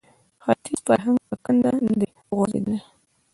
ختیز 0.43 0.79
فرهنګ 0.87 1.17
په 1.29 1.35
کنده 1.45 1.71
نه 1.85 1.93
دی 1.99 2.09
غورځېدلی 2.35 2.79